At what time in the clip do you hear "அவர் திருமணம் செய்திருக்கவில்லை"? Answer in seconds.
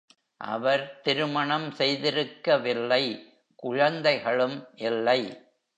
0.37-3.03